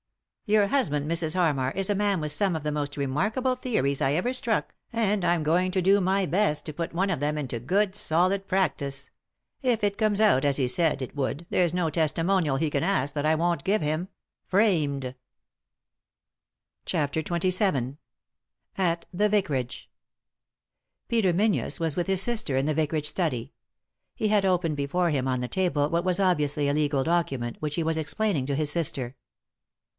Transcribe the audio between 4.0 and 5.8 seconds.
I ever struck, and I'm going